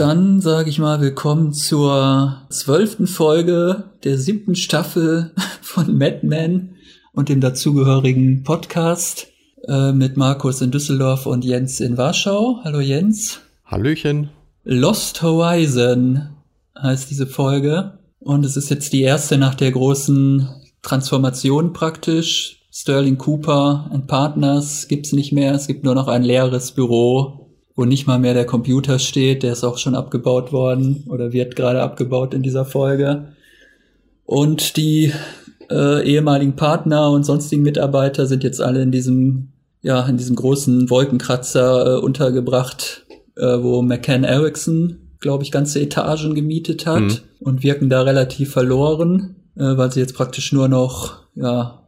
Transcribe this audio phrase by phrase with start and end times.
[0.00, 6.76] dann sage ich mal willkommen zur zwölften Folge der siebten Staffel von Mad Men
[7.12, 9.26] und dem dazugehörigen Podcast
[9.68, 12.60] äh, mit Markus in Düsseldorf und Jens in Warschau.
[12.64, 13.42] Hallo Jens.
[13.66, 14.30] Hallöchen.
[14.64, 16.30] Lost Horizon
[16.80, 20.48] heißt diese Folge und es ist jetzt die erste nach der großen
[20.80, 22.62] Transformation praktisch.
[22.72, 25.52] Sterling Cooper and Partners gibt's nicht mehr.
[25.52, 27.39] Es gibt nur noch ein leeres Büro
[27.76, 31.56] wo nicht mal mehr der Computer steht, der ist auch schon abgebaut worden oder wird
[31.56, 33.28] gerade abgebaut in dieser Folge.
[34.24, 35.12] Und die
[35.70, 39.48] äh, ehemaligen Partner und sonstigen Mitarbeiter sind jetzt alle in diesem,
[39.82, 43.06] ja, in diesem großen Wolkenkratzer äh, untergebracht,
[43.36, 47.18] äh, wo McCann Erickson, glaube ich, ganze Etagen gemietet hat mhm.
[47.40, 51.86] und wirken da relativ verloren, äh, weil sie jetzt praktisch nur noch, ja,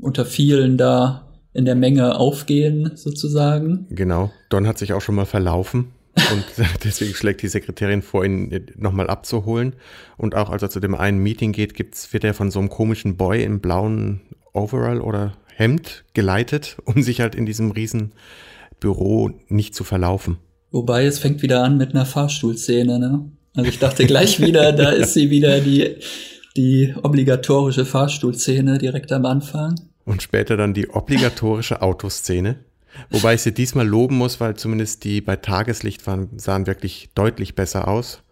[0.00, 1.27] unter vielen da
[1.58, 3.86] in der Menge aufgehen, sozusagen.
[3.90, 4.30] Genau.
[4.48, 5.92] Don hat sich auch schon mal verlaufen.
[6.32, 6.44] und
[6.84, 9.74] deswegen schlägt die Sekretärin vor, ihn nochmal abzuholen.
[10.16, 12.68] Und auch als er zu dem einen Meeting geht, gibt's, wird er von so einem
[12.68, 14.20] komischen Boy im blauen
[14.52, 18.12] Overall oder Hemd geleitet, um sich halt in diesem riesen
[18.78, 20.38] Büro nicht zu verlaufen.
[20.70, 23.32] Wobei es fängt wieder an mit einer Fahrstuhlszene, ne?
[23.56, 25.96] Also ich dachte gleich wieder, da ist sie wieder die,
[26.56, 29.74] die obligatorische Fahrstuhlszene direkt am Anfang
[30.08, 32.56] und später dann die obligatorische Autoszene.
[33.10, 37.54] Wobei ich sie diesmal loben muss, weil zumindest die bei Tageslicht waren, sahen wirklich deutlich
[37.54, 38.22] besser aus.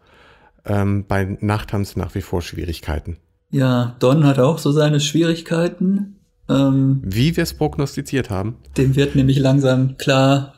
[0.65, 3.19] Ähm, bei Nacht haben sie nach wie vor Schwierigkeiten.
[3.51, 6.17] Ja, Don hat auch so seine Schwierigkeiten.
[6.49, 8.57] Ähm, Wie wir es prognostiziert haben.
[8.77, 10.55] Dem wird nämlich langsam klar,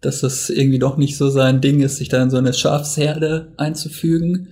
[0.00, 3.52] dass das irgendwie doch nicht so sein Ding ist, sich da in so eine Schafsherde
[3.56, 4.48] einzufügen.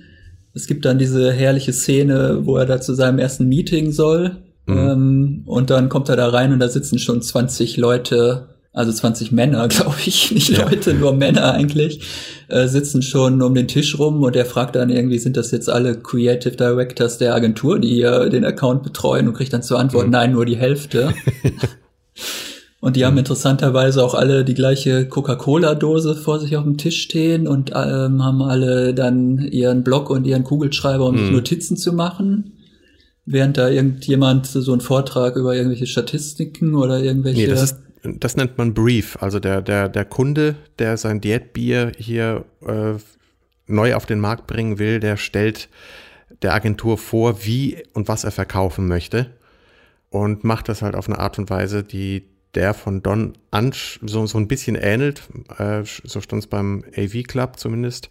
[0.55, 4.79] Es gibt dann diese herrliche Szene, wo er da zu seinem ersten Meeting soll Mhm.
[4.79, 9.33] Ähm, und dann kommt er da rein und da sitzen schon 20 Leute, also 20
[9.33, 10.65] Männer, glaube ich, nicht ja.
[10.65, 12.01] Leute, nur Männer eigentlich,
[12.49, 15.71] äh, sitzen schon um den Tisch rum und er fragt dann irgendwie, sind das jetzt
[15.71, 20.07] alle Creative Directors der Agentur, die hier den Account betreuen und kriegt dann zur Antwort,
[20.07, 20.13] mhm.
[20.13, 21.15] nein, nur die Hälfte.
[22.81, 23.21] und die haben mhm.
[23.21, 28.43] interessanterweise auch alle die gleiche Coca-Cola-Dose vor sich auf dem Tisch stehen und ähm, haben
[28.43, 31.37] alle dann ihren Block und ihren Kugelschreiber, um sich mhm.
[31.37, 32.56] Notizen zu machen
[33.27, 37.43] während da irgendjemand so einen Vortrag über irgendwelche Statistiken oder irgendwelche.
[37.43, 39.19] Nee, das, ist, das nennt man Brief.
[39.21, 42.95] Also der, der, der Kunde, der sein Diätbier hier äh,
[43.67, 45.69] neu auf den Markt bringen will, der stellt
[46.43, 49.31] der Agentur vor, wie und was er verkaufen möchte.
[50.09, 54.27] Und macht das halt auf eine Art und Weise, die der von Don Ansch so,
[54.27, 55.23] so ein bisschen ähnelt.
[55.59, 58.09] Äh, so stand es beim AV Club zumindest.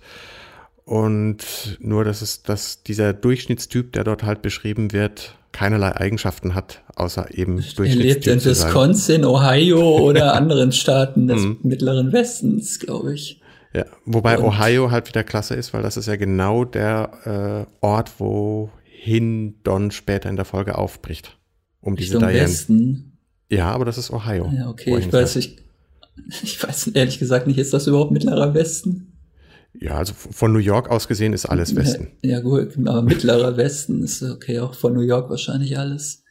[0.86, 6.84] Und nur, dass es, dass dieser Durchschnittstyp, der dort halt beschrieben wird, keinerlei Eigenschaften hat,
[6.96, 7.88] außer eben Durchschnittstyp.
[7.88, 11.58] Er lebt in Wisconsin, Ohio oder anderen Staaten des mhm.
[11.64, 13.42] Mittleren Westens, glaube ich.
[13.74, 17.86] Ja, wobei Und Ohio halt wieder klasse ist, weil das ist ja genau der äh,
[17.86, 21.38] Ort, wohin Don später in der Folge aufbricht.
[21.82, 22.34] Um diese Diane.
[22.34, 23.18] Westen.
[23.50, 24.52] Ja, aber das ist Ohio.
[24.56, 25.58] Ja, okay, ich weiß, ich,
[26.44, 29.15] ich weiß ehrlich gesagt nicht, ist das überhaupt Mittlerer Westen?
[29.82, 32.10] Ja, also von New York aus gesehen ist alles Westen.
[32.24, 36.24] Ja, gut, aber mittlerer Westen ist okay, auch von New York wahrscheinlich alles.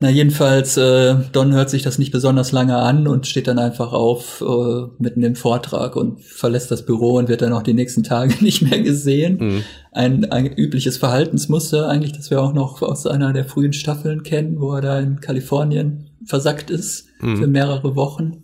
[0.00, 3.92] Na, jedenfalls, äh, Don hört sich das nicht besonders lange an und steht dann einfach
[3.92, 8.02] auf äh, mitten im Vortrag und verlässt das Büro und wird dann auch die nächsten
[8.02, 9.38] Tage nicht mehr gesehen.
[9.38, 9.62] Mhm.
[9.92, 14.60] Ein, ein übliches Verhaltensmuster eigentlich, das wir auch noch aus einer der frühen Staffeln kennen,
[14.60, 17.36] wo er da in Kalifornien versackt ist mhm.
[17.36, 18.43] für mehrere Wochen.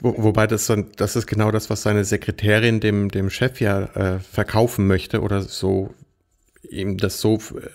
[0.00, 3.84] Wo, wobei das so, das ist genau das, was seine Sekretärin dem, dem Chef ja
[3.94, 5.94] äh, verkaufen möchte oder so
[6.68, 7.68] ihm das so äh,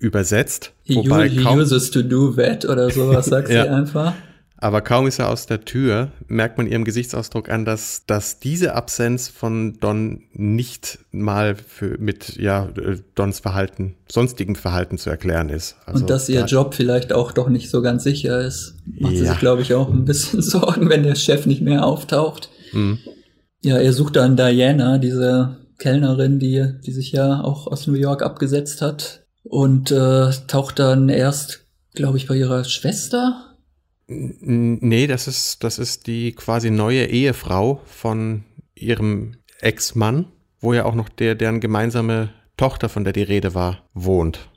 [0.00, 0.72] übersetzt.
[0.84, 3.64] He, wobei he kaum, uses to do that oder sowas, sagt ja.
[3.64, 4.14] sie einfach.
[4.60, 8.74] Aber kaum ist er aus der Tür, merkt man ihrem Gesichtsausdruck an, dass, dass diese
[8.74, 12.68] Absenz von Don nicht mal für, mit ja,
[13.14, 15.76] Dons Verhalten, sonstigem Verhalten zu erklären ist.
[15.86, 18.74] Also, Und dass ihr da Job vielleicht auch doch nicht so ganz sicher ist.
[18.84, 19.18] Macht ja.
[19.18, 22.50] sie sich, glaube ich, auch ein bisschen Sorgen, wenn der Chef nicht mehr auftaucht.
[22.72, 22.98] Mhm.
[23.62, 28.24] Ja, er sucht dann Diana, diese Kellnerin, die, die sich ja auch aus New York
[28.24, 29.24] abgesetzt hat.
[29.44, 31.60] Und äh, taucht dann erst,
[31.94, 33.47] glaube ich, bei ihrer Schwester
[34.08, 38.44] Nee, das ist, das ist die quasi neue Ehefrau von
[38.74, 40.26] ihrem Ex-Mann,
[40.60, 44.48] wo ja auch noch der, deren gemeinsame Tochter, von der die Rede war, wohnt.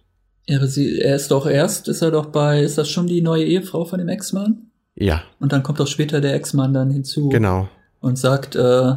[0.48, 3.22] Ja, aber sie, er ist doch erst, ist er doch bei, ist das schon die
[3.22, 4.72] neue Ehefrau von dem Ex-Mann?
[4.96, 5.24] Ja.
[5.40, 7.30] Und dann kommt doch später der Ex-Mann dann hinzu.
[7.30, 7.68] Genau.
[8.00, 8.94] Und sagt, äh,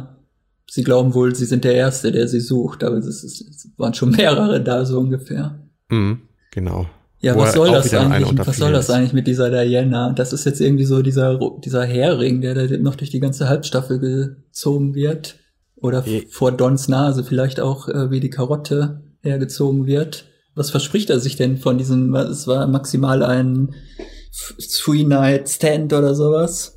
[0.69, 3.93] sie glauben wohl, sie sind der Erste, der sie sucht, aber es, ist, es waren
[3.93, 5.59] schon mehrere da, so ungefähr.
[5.89, 6.87] Mhm, genau.
[7.21, 8.37] Ja, was soll das eigentlich?
[8.47, 10.13] Was soll das eigentlich mit dieser Diana?
[10.13, 13.99] Das ist jetzt irgendwie so dieser, dieser Hering, der da noch durch die ganze Halbstaffel
[13.99, 15.35] gezogen wird.
[15.77, 20.25] Oder Je- vor Dons Nase vielleicht auch, äh, wie die Karotte hergezogen wird.
[20.55, 23.73] Was verspricht er sich denn von diesem, es war maximal ein
[24.59, 26.74] Three-Night-Stand oder sowas?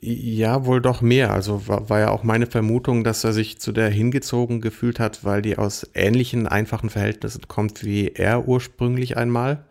[0.00, 1.32] Ja, wohl doch mehr.
[1.32, 5.24] Also war, war ja auch meine Vermutung, dass er sich zu der hingezogen gefühlt hat,
[5.24, 9.64] weil die aus ähnlichen, einfachen Verhältnissen kommt wie er ursprünglich einmal.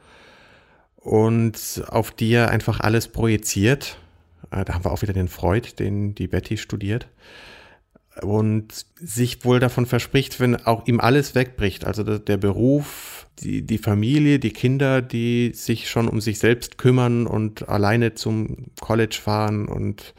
[0.97, 3.97] Und auf die er einfach alles projiziert.
[4.51, 7.07] Äh, Da haben wir auch wieder den Freud, den die Betty studiert.
[8.21, 13.77] Und sich wohl davon verspricht, wenn auch ihm alles wegbricht, also der, Beruf, die, die
[13.77, 19.67] Familie, die Kinder, die sich schon um sich selbst kümmern und alleine zum College fahren
[19.67, 20.13] und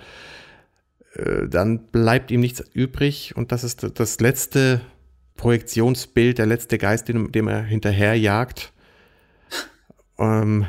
[1.15, 4.83] äh, dann bleibt ihm nichts übrig und das ist das letzte
[5.37, 8.73] Projektionsbild, der letzte Geist, dem, dem er hinterherjagt.
[10.19, 10.65] Ähm,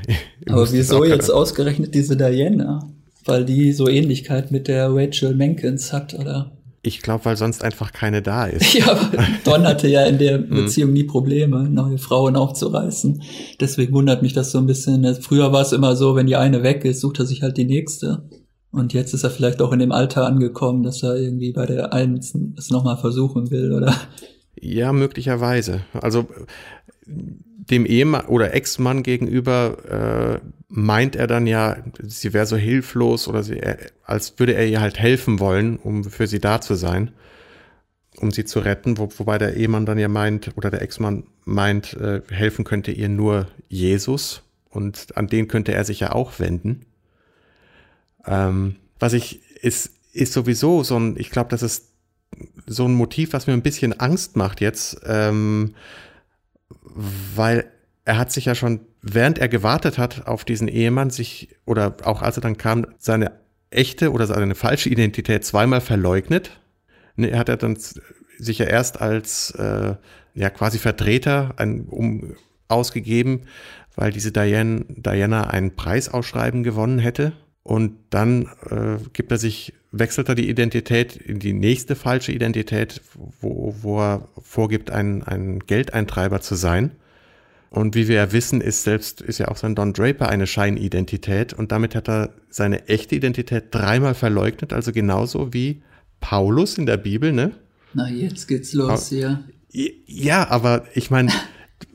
[0.49, 2.85] Aber wieso jetzt ausgerechnet diese Diana?
[3.23, 6.51] Weil die so Ähnlichkeit mit der Rachel Menkins hat, oder?
[6.87, 8.73] Ich glaube, weil sonst einfach keine da ist.
[8.77, 8.97] Ja,
[9.43, 10.49] Don hatte ja in der Mhm.
[10.49, 13.21] Beziehung nie Probleme, neue Frauen aufzureißen.
[13.59, 15.03] Deswegen wundert mich das so ein bisschen.
[15.21, 17.65] Früher war es immer so, wenn die eine weg ist, sucht er sich halt die
[17.65, 18.23] nächste.
[18.71, 21.91] Und jetzt ist er vielleicht auch in dem Alter angekommen, dass er irgendwie bei der
[21.91, 22.17] einen
[22.57, 23.93] es nochmal versuchen will, oder?
[24.59, 25.81] Ja, möglicherweise.
[25.93, 26.25] Also
[27.05, 33.43] dem Ehemann oder Ex-Mann gegenüber äh, meint er dann ja, sie wäre so hilflos oder
[33.43, 37.11] sie, er, als würde er ihr halt helfen wollen, um für sie da zu sein,
[38.17, 41.93] um sie zu retten, wo, wobei der Ehemann dann ja meint oder der Ex-Mann meint,
[41.93, 46.85] äh, helfen könnte ihr nur Jesus und an den könnte er sich ja auch wenden.
[48.25, 51.91] Ähm, was ich ist ist sowieso so ein, ich glaube, das ist
[52.65, 55.75] so ein Motiv, was mir ein bisschen Angst macht jetzt, ähm,
[57.35, 57.71] weil
[58.03, 62.21] er hat sich ja schon, während er gewartet hat auf diesen Ehemann, sich, oder auch
[62.21, 63.31] als er dann kam, seine
[63.69, 66.59] echte oder seine falsche Identität zweimal verleugnet.
[67.15, 67.77] Ne, Er hat ja dann
[68.37, 69.95] sich ja erst als äh,
[70.33, 72.35] ja quasi Vertreter ein, um,
[72.67, 73.41] ausgegeben,
[73.95, 77.33] weil diese Diane, Diana ein Preisausschreiben gewonnen hätte.
[77.63, 83.01] Und dann äh, gibt er sich, wechselt er die Identität in die nächste falsche Identität,
[83.41, 86.91] wo, wo er vorgibt, ein, ein Geldeintreiber zu sein.
[87.77, 91.53] Und wie wir ja wissen, ist selbst, ist ja auch sein Don Draper eine Scheinidentität
[91.53, 95.83] und damit hat er seine echte Identität dreimal verleugnet, also genauso wie
[96.19, 97.51] Paulus in der Bibel, ne?
[97.93, 99.43] Na, jetzt geht's los hier.
[99.71, 101.31] Ja, aber ich meine,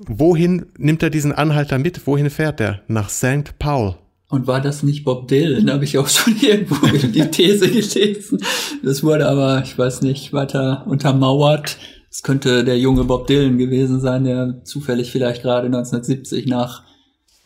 [0.06, 2.06] wohin nimmt er diesen Anhalter mit?
[2.06, 2.82] Wohin fährt er?
[2.86, 3.58] Nach St.
[3.58, 3.96] Paul.
[4.28, 5.68] Und war das nicht Bob Dylan?
[5.68, 8.38] Habe ich auch schon irgendwo die These gelesen.
[8.84, 11.76] Das wurde aber, ich weiß nicht, weiter untermauert.
[12.12, 16.84] Es könnte der junge Bob Dylan gewesen sein, der zufällig vielleicht gerade 1970 nach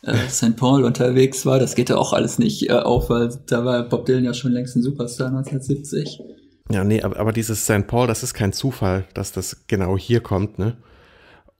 [0.02, 0.56] äh, St.
[0.56, 1.60] Paul unterwegs war.
[1.60, 4.50] Das geht ja auch alles nicht äh, auf, weil da war Bob Dylan ja schon
[4.50, 6.20] längst ein Superstar 1970.
[6.72, 7.86] Ja, nee, aber, aber dieses St.
[7.86, 10.76] Paul, das ist kein Zufall, dass das genau hier kommt, ne?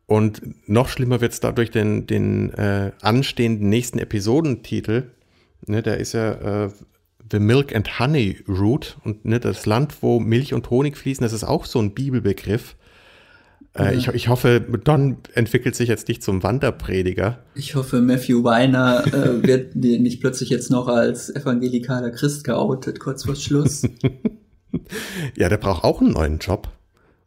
[0.07, 5.11] Und noch schlimmer wird's dadurch den, den äh, anstehenden nächsten Episodentitel.
[5.67, 6.71] Ne, der ist ja äh,
[7.31, 11.33] The Milk and Honey Route und ne, das Land, wo Milch und Honig fließen, das
[11.33, 12.77] ist auch so ein Bibelbegriff.
[13.79, 13.93] Äh, Ja.
[13.93, 17.39] ich, ich hoffe, Don entwickelt sich jetzt nicht zum Wanderprediger.
[17.55, 23.25] Ich hoffe, Matthew Weiner äh, wird nicht plötzlich jetzt noch als evangelikaler Christ geoutet, kurz
[23.25, 23.83] vor Schluss.
[25.37, 26.69] Ja, der braucht auch einen neuen Job.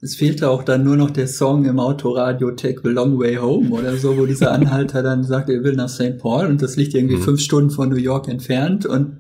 [0.02, 3.70] Es fehlte auch dann nur noch der Song im Autoradio Take the Long Way Home
[3.72, 6.20] oder so, wo dieser Anhalter dann sagt, er will nach St.
[6.20, 7.22] Paul und das liegt irgendwie Mhm.
[7.24, 9.18] fünf Stunden von New York entfernt und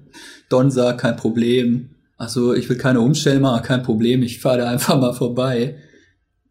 [0.50, 1.90] Don sagt, kein Problem.
[2.18, 5.76] Also ich will keine Umstellen machen, kein Problem, ich fahre da einfach mal vorbei.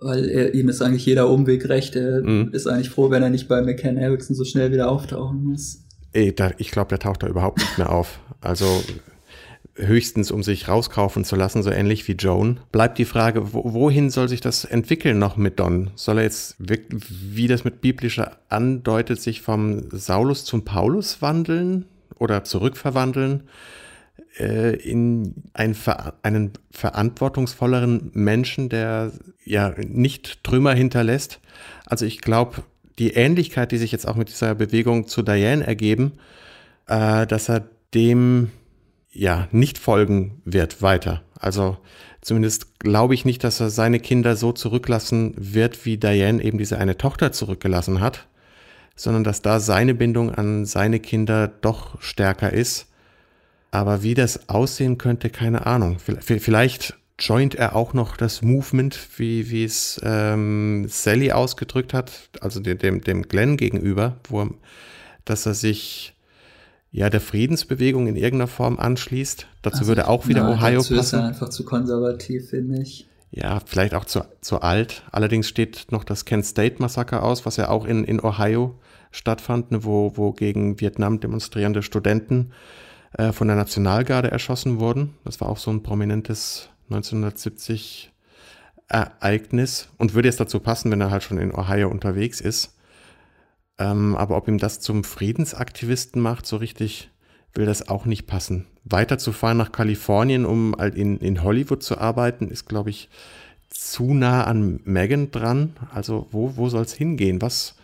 [0.00, 1.96] Weil er, ihm ist eigentlich jeder Umweg recht.
[1.96, 2.50] Er Mhm.
[2.52, 5.84] ist eigentlich froh, wenn er nicht bei McCann Erickson so schnell wieder auftauchen muss.
[6.12, 8.20] Ey, da, ich glaube, der taucht da überhaupt nicht mehr auf.
[8.40, 8.82] Also
[9.74, 12.60] höchstens, um sich rauskaufen zu lassen, so ähnlich wie Joan.
[12.72, 15.90] Bleibt die Frage, wo, wohin soll sich das entwickeln noch mit Don?
[15.94, 21.84] Soll er jetzt, wie das mit biblischer andeutet, sich vom Saulus zum Paulus wandeln
[22.16, 23.44] oder zurückverwandeln?
[24.38, 29.12] Äh, in einen, ver einen verantwortungsvolleren Menschen, der
[29.44, 31.40] ja nicht Trümmer hinterlässt.
[31.86, 32.62] Also ich glaube,
[32.98, 36.12] die Ähnlichkeit, die sich jetzt auch mit dieser Bewegung zu Diane ergeben,
[36.86, 38.50] äh, dass er dem
[39.10, 41.22] ja nicht folgen wird weiter.
[41.38, 41.78] Also
[42.20, 46.78] zumindest glaube ich nicht, dass er seine Kinder so zurücklassen wird, wie Diane eben diese
[46.78, 48.26] eine Tochter zurückgelassen hat,
[48.96, 52.87] sondern dass da seine Bindung an seine Kinder doch stärker ist.
[53.70, 55.98] Aber wie das aussehen könnte, keine Ahnung.
[55.98, 62.60] Vielleicht, joint er auch noch das Movement, wie, wie es ähm, Sally ausgedrückt hat, also
[62.60, 64.50] dem, dem, Glenn gegenüber, wo er,
[65.24, 66.14] dass er sich
[66.90, 69.46] ja der Friedensbewegung in irgendeiner Form anschließt.
[69.62, 71.28] Dazu Also, würde auch wieder na, Ohio dazu ist er passen.
[71.28, 73.06] einfach zu konservativ, finde ich.
[73.30, 75.02] ja, vielleicht auch zu, zu alt.
[75.10, 78.78] Allerdings steht noch das Kent State Massaker aus, was ja auch in, in Ohio
[79.10, 82.87] stattfand, ne, wo, wo gegen Vietnam demonstrierende Studenten äh,
[83.32, 85.14] von der Nationalgarde erschossen wurden.
[85.24, 88.12] Das war auch so ein prominentes 1970
[88.88, 92.76] Ereignis und würde jetzt dazu passen, wenn er halt schon in Ohio unterwegs ist.
[93.78, 97.10] Ähm, aber ob ihm das zum Friedensaktivisten macht, so richtig
[97.54, 98.66] will das auch nicht passen.
[98.84, 103.08] Weiterzufahren nach Kalifornien, um halt in, in Hollywood zu arbeiten, ist, glaube ich,
[103.68, 105.76] zu nah an Megan dran.
[105.92, 107.42] Also wo, wo soll es hingehen?
[107.42, 107.74] Was?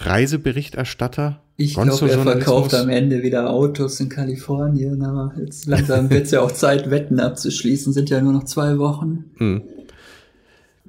[0.00, 1.42] Reiseberichterstatter?
[1.56, 6.30] Ich glaube, er verkauft am Ende wieder Autos in Kalifornien, aber jetzt langsam wird es
[6.30, 9.26] ja auch Zeit, Wetten abzuschließen, sind ja nur noch zwei Wochen.
[9.36, 9.62] Hm.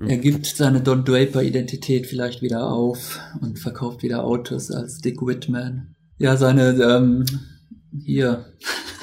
[0.07, 5.93] Er gibt seine Don Draper-Identität vielleicht wieder auf und verkauft wieder Autos als Dick Whitman.
[6.17, 7.25] Ja, seine, ähm,
[8.03, 8.45] hier,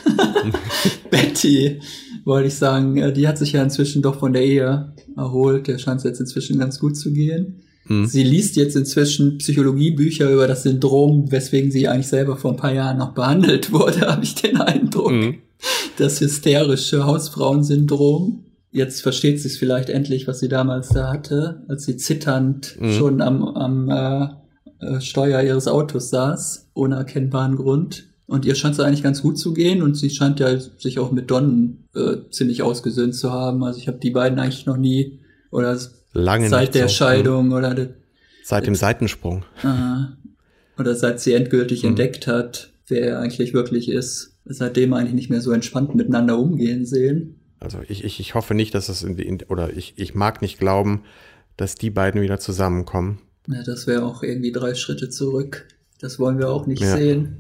[1.11, 1.81] Betty,
[2.25, 5.69] wollte ich sagen, äh, die hat sich ja inzwischen doch von der Ehe erholt.
[5.69, 7.63] Der scheint es jetzt inzwischen ganz gut zu gehen.
[7.89, 8.07] Mhm.
[8.07, 12.73] Sie liest jetzt inzwischen Psychologiebücher über das Syndrom, weswegen sie eigentlich selber vor ein paar
[12.73, 15.13] Jahren noch behandelt wurde, habe ich den Eindruck.
[15.13, 15.39] Mhm.
[15.97, 21.85] Das hysterische Hausfrauensyndrom jetzt versteht sie es vielleicht endlich, was sie damals da hatte, als
[21.85, 22.93] sie zitternd mhm.
[22.93, 24.29] schon am, am äh,
[24.81, 28.05] äh, Steuer ihres Autos saß, ohne erkennbaren Grund.
[28.27, 31.13] Und ihr scheint es eigentlich ganz gut zu gehen und sie scheint ja sich auch
[31.13, 33.65] mit Don äh, ziemlich ausgesöhnt zu haben.
[33.65, 35.79] Also ich habe die beiden eigentlich noch nie oder
[36.13, 36.95] Lange seit der so.
[36.95, 37.53] Scheidung mhm.
[37.53, 37.89] oder de,
[38.43, 39.45] seit dem Seitensprung.
[39.63, 40.17] Aha.
[40.79, 41.91] Oder seit sie endgültig mhm.
[41.91, 44.37] entdeckt hat, wer er eigentlich wirklich ist.
[44.45, 47.41] Seitdem eigentlich nicht mehr so entspannt miteinander umgehen sehen.
[47.61, 50.59] Also ich, ich, ich hoffe nicht, dass es in, in oder ich, ich mag nicht
[50.59, 51.03] glauben,
[51.57, 53.21] dass die beiden wieder zusammenkommen.
[53.49, 55.67] Ja, das wäre auch irgendwie drei Schritte zurück.
[56.01, 56.97] Das wollen wir auch nicht ja.
[56.97, 57.37] sehen.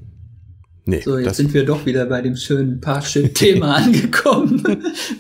[0.85, 4.63] Nee, so, jetzt sind wir doch wieder bei dem schönen Parship-Thema angekommen.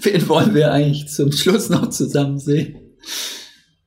[0.02, 2.76] Wen wollen wir eigentlich zum Schluss noch zusammen sehen?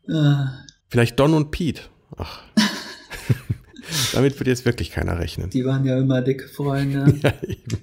[0.10, 0.51] Ah.
[0.88, 1.84] Vielleicht Don und Pete.
[2.17, 2.41] Ach.
[4.13, 5.50] Damit wird jetzt wirklich keiner rechnen.
[5.50, 7.13] Die waren ja immer dicke Freunde.
[7.24, 7.77] ja, eben.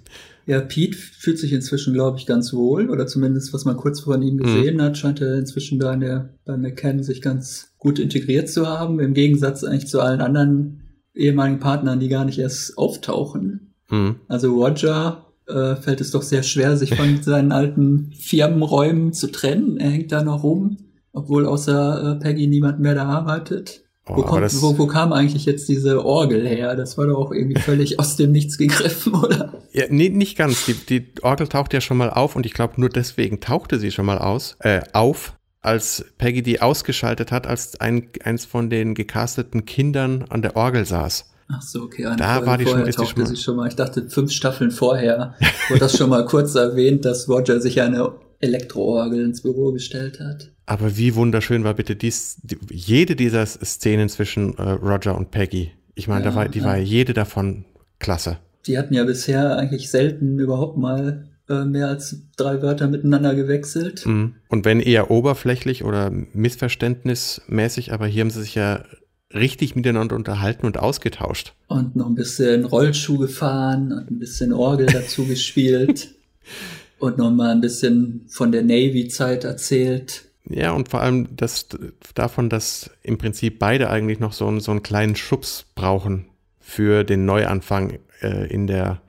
[0.46, 2.88] Ja, Pete fühlt sich inzwischen, glaube ich, ganz wohl.
[2.88, 4.82] Oder zumindest, was man kurz von ihm gesehen mhm.
[4.82, 8.98] hat, scheint er inzwischen bei, der, bei McCann sich ganz gut integriert zu haben.
[9.00, 10.82] Im Gegensatz eigentlich zu allen anderen
[11.14, 13.74] ehemaligen Partnern, die gar nicht erst auftauchen.
[13.90, 14.16] Mhm.
[14.28, 19.76] Also Roger äh, fällt es doch sehr schwer, sich von seinen alten Firmenräumen zu trennen.
[19.76, 20.78] Er hängt da noch rum,
[21.12, 23.84] obwohl außer äh, Peggy niemand mehr da arbeitet.
[24.06, 26.76] Oh, wo, kommt, wo, wo, kam eigentlich jetzt diese Orgel her?
[26.76, 29.52] Das war doch auch irgendwie völlig aus dem Nichts gegriffen, oder?
[29.72, 30.64] Ja, nee, nicht ganz.
[30.66, 33.90] Die, die Orgel taucht ja schon mal auf und ich glaube, nur deswegen tauchte sie
[33.90, 38.94] schon mal aus, äh, auf, als Peggy die ausgeschaltet hat, als ein, eins von den
[38.94, 41.26] gecasteten Kindern an der Orgel saß.
[41.50, 42.06] Ach so, okay.
[42.06, 43.68] Eine da Folge war die vorher schon, tauchte sie schon mal.
[43.68, 45.34] Ich dachte, fünf Staffeln vorher
[45.68, 50.50] wurde das schon mal kurz erwähnt, dass Roger sich eine Elektroorgel ins Büro gestellt hat.
[50.68, 55.70] Aber wie wunderschön war bitte dies, die, jede dieser Szenen zwischen äh, Roger und Peggy.
[55.94, 56.66] Ich meine, ja, da war, die ja.
[56.66, 57.64] war jede davon
[57.98, 58.36] klasse.
[58.66, 64.04] Die hatten ja bisher eigentlich selten überhaupt mal äh, mehr als drei Wörter miteinander gewechselt.
[64.04, 64.34] Mhm.
[64.50, 68.84] Und wenn eher oberflächlich oder missverständnismäßig, aber hier haben sie sich ja
[69.32, 71.54] richtig miteinander unterhalten und ausgetauscht.
[71.68, 76.10] Und noch ein bisschen Rollschuh gefahren und ein bisschen Orgel dazu gespielt.
[76.98, 80.27] und noch mal ein bisschen von der Navy-Zeit erzählt.
[80.50, 81.68] Ja, und vor allem das,
[82.14, 86.26] davon, dass im Prinzip beide eigentlich noch so, einen, so einen kleinen Schubs brauchen
[86.58, 89.00] für den Neuanfang äh, in der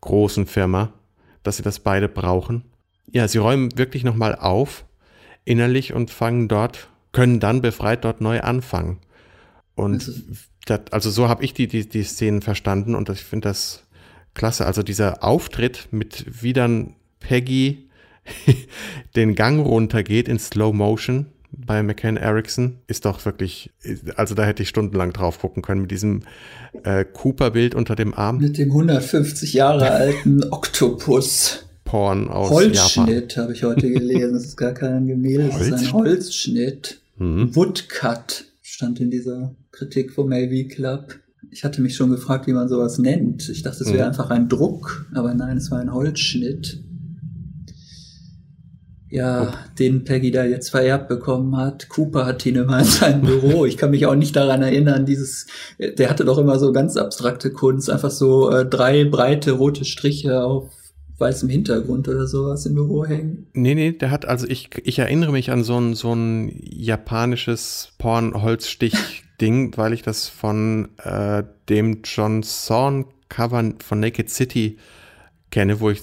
[0.00, 0.92] großen Firma,
[1.44, 2.64] dass sie das beide brauchen.
[3.12, 4.84] Ja, sie räumen wirklich nochmal auf
[5.44, 8.98] innerlich und fangen dort, können dann befreit dort neu anfangen.
[9.74, 10.12] Und also,
[10.66, 13.84] das, also so habe ich die, die, die Szenen verstanden und ich finde das
[14.34, 14.66] klasse.
[14.66, 17.88] Also dieser Auftritt mit wie dann Peggy
[19.16, 23.70] den Gang runtergeht in Slow Motion bei McCann Erickson, ist doch wirklich,
[24.16, 26.22] also da hätte ich stundenlang drauf gucken können mit diesem
[26.82, 28.38] äh, Cooper-Bild unter dem Arm.
[28.38, 31.66] Mit dem 150 Jahre alten Oktopus.
[31.84, 34.32] Porn aus Holzschnitt habe ich heute gelesen.
[34.32, 37.00] Das ist gar kein Gemälde, das ist ein Holzschnitt.
[37.18, 37.54] Mhm.
[37.54, 41.18] Woodcut stand in dieser Kritik vom AV Club.
[41.50, 43.50] Ich hatte mich schon gefragt, wie man sowas nennt.
[43.50, 44.08] Ich dachte, es wäre mhm.
[44.08, 46.82] einfach ein Druck, aber nein, es war ein Holzschnitt
[49.12, 51.90] ja, den Peggy da jetzt vererbt bekommen hat.
[51.90, 53.66] Cooper hat ihn immer in seinem Büro.
[53.66, 55.46] Ich kann mich auch nicht daran erinnern, dieses,
[55.78, 60.42] der hatte doch immer so ganz abstrakte Kunst, einfach so äh, drei breite rote Striche
[60.42, 60.70] auf
[61.18, 63.48] weißem Hintergrund oder sowas im Büro hängen.
[63.52, 67.92] Nee, nee, der hat, also ich, ich erinnere mich an so ein, so ein japanisches
[67.98, 74.78] Porn-Holzstich-Ding, weil ich das von äh, dem John Zorn Cover von Naked City
[75.52, 76.02] kenne, wo ich,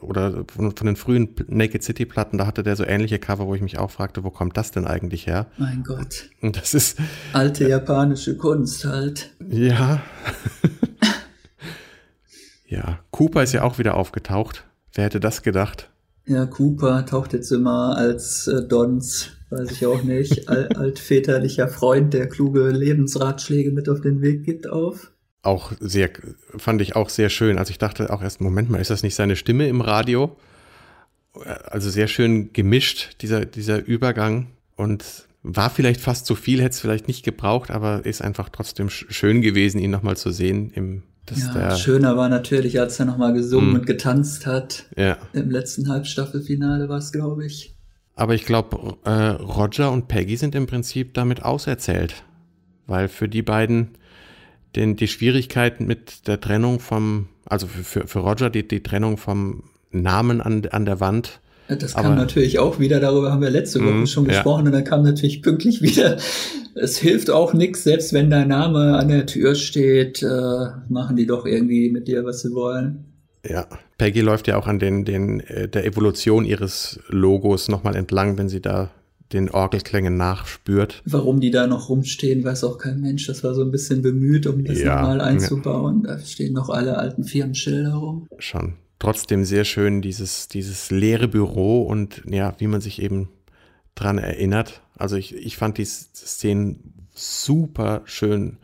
[0.00, 3.62] oder von, den frühen Naked City Platten, da hatte der so ähnliche Cover, wo ich
[3.62, 5.46] mich auch fragte, wo kommt das denn eigentlich her?
[5.58, 6.30] Mein Gott.
[6.40, 6.98] Und das ist.
[7.32, 9.34] Alte japanische Kunst halt.
[9.48, 10.02] Ja.
[12.68, 13.00] ja.
[13.10, 14.64] Cooper ist ja auch wieder aufgetaucht.
[14.94, 15.90] Wer hätte das gedacht?
[16.26, 22.12] Ja, Cooper taucht jetzt immer als äh, Dons, weiß ich auch nicht, al altväterlicher Freund,
[22.12, 25.10] der kluge Lebensratschläge mit auf den Weg gibt, auf
[25.42, 26.10] auch sehr,
[26.56, 27.58] fand ich auch sehr schön.
[27.58, 30.36] Also ich dachte auch erst, Moment mal, ist das nicht seine Stimme im Radio?
[31.64, 34.48] Also sehr schön gemischt, dieser, dieser Übergang.
[34.76, 38.90] Und war vielleicht fast zu viel, hätte es vielleicht nicht gebraucht, aber ist einfach trotzdem
[38.90, 40.70] schön gewesen, ihn nochmal zu sehen.
[40.74, 41.02] Im,
[41.54, 43.76] ja, schöner war natürlich, als er nochmal gesungen mm.
[43.76, 44.86] und getanzt hat.
[44.96, 45.16] Ja.
[45.32, 47.76] Im letzten Halbstaffelfinale war es, glaube ich.
[48.16, 52.24] Aber ich glaube, äh, Roger und Peggy sind im Prinzip damit auserzählt.
[52.86, 53.92] Weil für die beiden
[54.76, 59.64] denn die Schwierigkeiten mit der Trennung vom, also für, für Roger die, die Trennung vom
[59.90, 61.40] Namen an, an der Wand.
[61.68, 64.66] Das kam Aber, natürlich auch wieder, darüber haben wir letzte Woche mm, schon gesprochen, ja.
[64.66, 66.16] und dann kam natürlich pünktlich wieder,
[66.74, 71.26] es hilft auch nichts, selbst wenn dein Name an der Tür steht, äh, machen die
[71.26, 73.04] doch irgendwie mit dir, was sie wollen.
[73.48, 73.66] Ja,
[73.98, 78.48] Peggy läuft ja auch an den, den, äh, der Evolution ihres Logos nochmal entlang, wenn
[78.48, 78.90] sie da
[79.32, 81.02] den Orgelklängen nachspürt.
[81.04, 83.26] Warum die da noch rumstehen, weiß auch kein Mensch.
[83.26, 86.04] Das war so ein bisschen bemüht, um das ja, nochmal einzubauen.
[86.06, 86.16] Ja.
[86.16, 88.26] Da stehen noch alle alten Firmenschilder rum.
[88.38, 88.74] Schon.
[88.98, 93.28] Trotzdem sehr schön dieses, dieses leere Büro und ja, wie man sich eben
[93.94, 94.82] dran erinnert.
[94.96, 98.58] Also ich, ich fand die Szenen super schön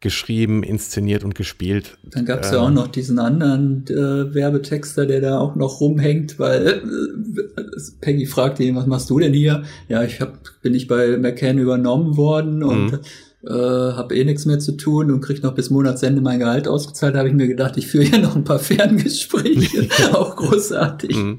[0.00, 1.98] geschrieben, inszeniert und gespielt.
[2.04, 5.80] Dann gab es ähm, ja auch noch diesen anderen äh, Werbetexter, der da auch noch
[5.80, 9.64] rumhängt, weil äh, Peggy fragte ihn, was machst du denn hier?
[9.88, 13.00] Ja, ich hab, bin ich bei McCann übernommen worden und mhm.
[13.44, 17.16] äh, habe eh nichts mehr zu tun und krieg noch bis Monatsende mein Gehalt ausgezahlt.
[17.16, 21.16] Da habe ich mir gedacht, ich führe hier noch ein paar Ferngespräche, auch großartig.
[21.16, 21.38] Mhm.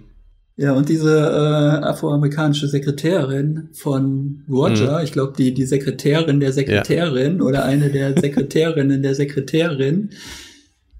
[0.61, 5.05] Ja, und diese äh, afroamerikanische Sekretärin von Roger, mhm.
[5.05, 7.43] ich glaube, die, die Sekretärin der Sekretärin ja.
[7.45, 10.09] oder eine der Sekretärinnen der Sekretärin,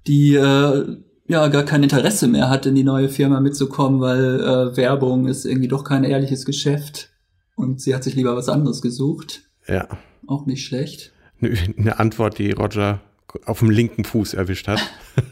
[0.06, 0.96] die äh,
[1.28, 5.44] ja gar kein Interesse mehr hat, in die neue Firma mitzukommen, weil äh, Werbung ist
[5.44, 7.10] irgendwie doch kein ehrliches Geschäft.
[7.54, 9.42] Und sie hat sich lieber was anderes gesucht.
[9.68, 9.88] Ja.
[10.26, 11.12] Auch nicht schlecht.
[11.42, 13.02] Eine Antwort, die Roger
[13.44, 14.80] auf dem linken Fuß erwischt hat.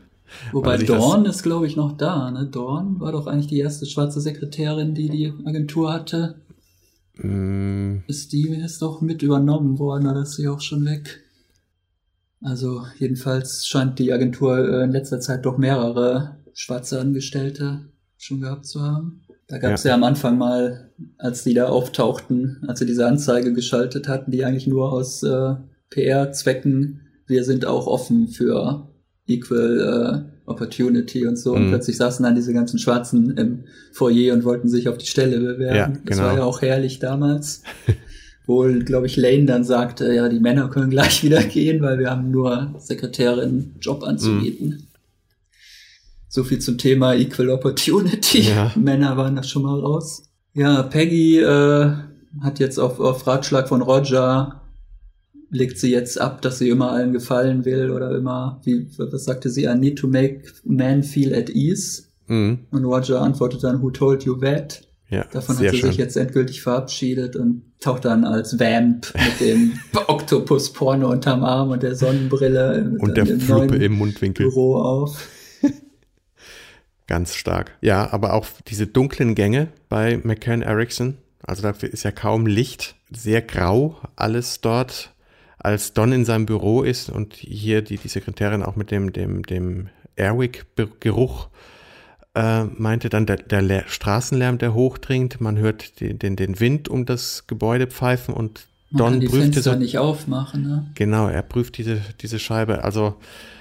[0.51, 2.31] Wobei Dawn ist, glaube ich, noch da.
[2.31, 2.47] Ne?
[2.47, 6.35] Dawn war doch eigentlich die erste schwarze Sekretärin, die die Agentur hatte.
[7.15, 8.03] Mm.
[8.07, 11.23] Ist die ist doch mit übernommen worden oder ist sie auch schon weg?
[12.41, 18.65] Also jedenfalls scheint die Agentur äh, in letzter Zeit doch mehrere schwarze Angestellte schon gehabt
[18.65, 19.21] zu haben.
[19.47, 19.89] Da gab es ja.
[19.89, 19.95] ja.
[19.95, 24.67] am Anfang mal, als die da auftauchten, als sie diese Anzeige geschaltet hatten, die eigentlich
[24.67, 25.55] nur aus äh,
[25.89, 28.87] PR-Zwecken, wir sind auch offen für
[29.27, 31.55] Equal äh, Opportunity und so.
[31.55, 31.63] Mhm.
[31.63, 35.39] Und plötzlich saßen dann diese ganzen Schwarzen im Foyer und wollten sich auf die Stelle
[35.39, 35.75] bewerben.
[35.75, 36.01] Ja, genau.
[36.05, 37.63] Das war ja auch herrlich damals.
[38.47, 42.09] Wohl, glaube ich, Lane dann sagte, ja, die Männer können gleich wieder gehen, weil wir
[42.09, 44.69] haben nur Sekretärin Job anzubieten.
[44.69, 44.87] Mhm.
[46.29, 48.49] So viel zum Thema Equal Opportunity.
[48.49, 48.71] Ja.
[48.75, 50.23] Männer waren da schon mal raus.
[50.53, 51.91] Ja, Peggy äh,
[52.41, 54.61] hat jetzt auf, auf Ratschlag von Roger
[55.49, 59.49] legt sie jetzt ab, dass sie immer allen gefallen will oder immer, wie, was sagte
[59.49, 62.03] sie, I need to make men feel at ease.
[62.27, 62.59] Mhm.
[62.71, 64.81] Und Roger antwortet dann, who told you that?
[65.09, 65.89] Ja, Davon hat sie schön.
[65.89, 71.81] sich jetzt endgültig verabschiedet und taucht dann als Vamp mit dem Oktopus-Porno unterm Arm und
[71.81, 75.29] der Sonnenbrille und der Fluppe im Mundwinkel Büro auf.
[77.07, 77.77] Ganz stark.
[77.79, 82.95] Ja, aber auch diese dunklen Gänge bei McCann Erickson, also dafür ist ja kaum Licht,
[83.09, 85.13] sehr grau alles dort
[85.57, 89.43] als Don in seinem Büro ist und hier die, die Sekretärin auch mit dem, dem,
[89.43, 91.49] dem Airwick-Geruch
[92.35, 97.05] äh, meinte, dann der, der Straßenlärm, der hochdringt, man hört den, den, den Wind um
[97.05, 100.63] das Gebäude pfeifen und man Don kann die prüft Fenster so, nicht aufmachen.
[100.63, 100.91] Ne?
[100.95, 102.83] Genau, er prüft diese, diese Scheibe.
[102.83, 103.15] Also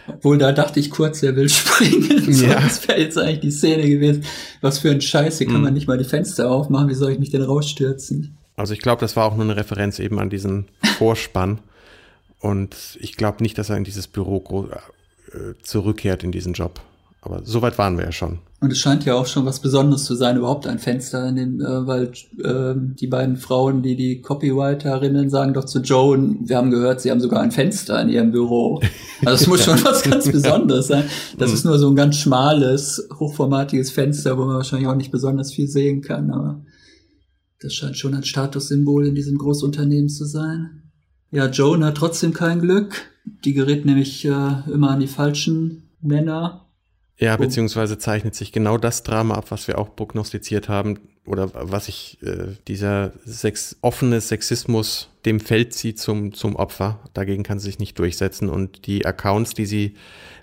[0.09, 2.33] obwohl, da dachte ich kurz, er will springen.
[2.33, 2.61] ja.
[2.61, 4.25] Das wäre jetzt eigentlich die Szene gewesen.
[4.61, 5.65] Was für ein Scheiß, hier kann mm.
[5.65, 6.89] man nicht mal die Fenster aufmachen.
[6.89, 8.37] Wie soll ich mich denn rausstürzen?
[8.57, 10.67] Also ich glaube, das war auch nur eine Referenz eben an diesen
[10.99, 11.59] Vorspann.
[12.41, 14.69] Und ich glaube nicht, dass er in dieses Büro
[15.33, 16.81] äh, zurückkehrt in diesen Job.
[17.27, 18.39] Aber so weit waren wir ja schon.
[18.61, 21.61] Und es scheint ja auch schon was Besonderes zu sein, überhaupt ein Fenster, in dem,
[21.61, 26.71] äh, weil äh, die beiden Frauen, die die Copywriterinnen sagen doch zu Joan, wir haben
[26.71, 28.81] gehört, sie haben sogar ein Fenster in ihrem Büro.
[29.25, 31.05] Also es muss schon was ganz Besonderes sein.
[31.37, 35.53] Das ist nur so ein ganz schmales, hochformatiges Fenster, wo man wahrscheinlich auch nicht besonders
[35.53, 36.63] viel sehen kann, aber
[37.61, 40.86] das scheint schon ein Statussymbol in diesem Großunternehmen zu sein.
[41.31, 43.11] Ja, Joan hat trotzdem kein Glück.
[43.45, 44.29] Die gerät nämlich äh,
[44.71, 46.67] immer an die falschen Männer.
[47.19, 51.89] Ja, beziehungsweise zeichnet sich genau das Drama ab, was wir auch prognostiziert haben oder was
[51.89, 57.01] ich, äh, dieser sex offene Sexismus, dem fällt sie zum, zum Opfer.
[57.15, 59.95] Dagegen kann sie sich nicht durchsetzen und die Accounts, die sie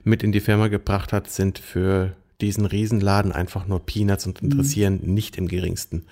[0.03, 4.99] mit in die Firma gebracht hat, sind für diesen Riesenladen einfach nur Peanuts und interessieren
[5.03, 5.13] mhm.
[5.13, 6.05] nicht im geringsten.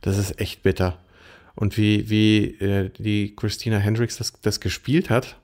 [0.00, 0.98] Das ist echt bitter.
[1.58, 5.40] Und wie, wie äh, die Christina Hendricks das, das gespielt hat,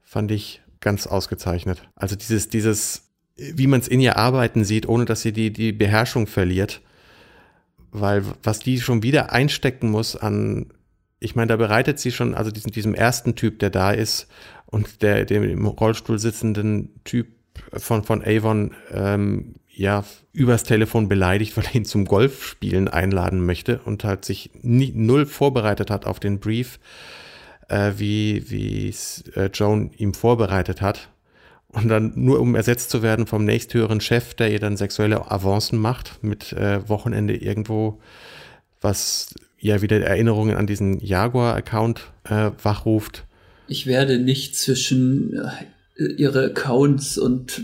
[0.00, 1.82] fand ich ganz ausgezeichnet.
[1.96, 5.72] Also dieses, dieses wie man es in ihr arbeiten sieht, ohne dass sie die, die
[5.72, 6.80] Beherrschung verliert.
[7.90, 10.66] Weil was die schon wieder einstecken muss an,
[11.18, 14.28] ich meine, da bereitet sie schon, also diesen, diesem ersten Typ, der da ist
[14.66, 17.28] und der, dem im Rollstuhl sitzenden Typ
[17.72, 23.80] von, von Avon, ähm, ja, übers Telefon beleidigt, weil er ihn zum Golfspielen einladen möchte
[23.84, 26.78] und halt sich nie, null vorbereitet hat auf den Brief,
[27.68, 28.94] äh, wie, wie
[29.34, 31.10] äh, Joan ihm vorbereitet hat
[31.68, 35.78] und dann nur um ersetzt zu werden vom nächsthöheren Chef, der ihr dann sexuelle Avancen
[35.78, 38.00] macht mit äh, Wochenende irgendwo,
[38.80, 43.26] was ja wieder Erinnerungen an diesen Jaguar-Account äh, wachruft.
[43.66, 45.48] Ich werde nicht zwischen äh,
[45.98, 47.62] ihre Accounts und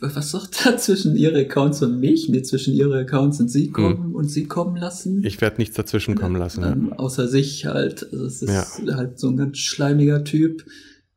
[0.00, 3.72] was sagt da zwischen ihre Accounts und mich, nicht zwischen ihre Accounts und sie hm.
[3.72, 4.14] kommen hm.
[4.14, 5.24] und sie kommen lassen.
[5.24, 6.64] Ich werde nichts dazwischen kommen lassen.
[6.64, 6.96] Ähm, ja.
[6.96, 8.02] Außer sich halt.
[8.02, 8.50] Also es ist
[8.84, 8.96] ja.
[8.96, 10.64] halt so ein ganz schleimiger Typ,